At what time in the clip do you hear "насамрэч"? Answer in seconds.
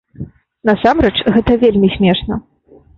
0.69-1.13